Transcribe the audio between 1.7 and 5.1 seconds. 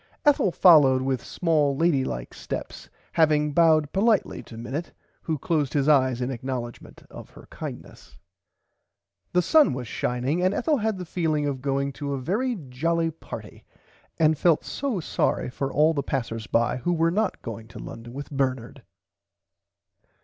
lady like steps having bowed perlitely to Minnit